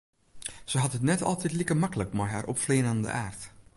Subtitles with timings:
[0.71, 3.41] Se hat it net altyd like maklik mei har opfleanende aard.